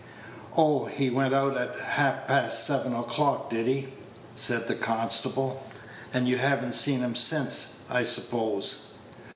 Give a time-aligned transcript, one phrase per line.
[0.57, 3.87] "Oh, he went out at half past seven o'clock, did he?"
[4.35, 5.61] said the constable;
[6.11, 8.95] "and you have n't seen him since, I suppose?"